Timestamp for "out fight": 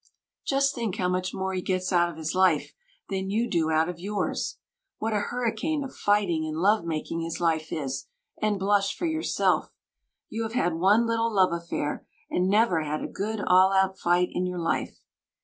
13.73-14.29